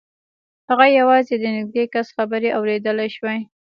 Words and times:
هغه 0.69 0.85
یوازې 0.99 1.35
د 1.39 1.45
نږدې 1.57 1.83
کس 1.93 2.07
خبرې 2.17 2.49
اورېدلای 2.57 3.09
شوې 3.15 3.39